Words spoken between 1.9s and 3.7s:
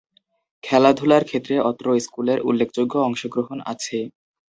স্কুলের উল্লেখযোগ্য অংশগ্রহণ